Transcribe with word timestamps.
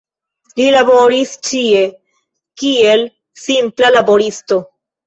Li 0.61 0.69
laboris 0.75 1.35
ĉie, 1.49 1.83
kiel 2.63 3.07
simpla 3.45 3.95
laboristo. 3.99 4.65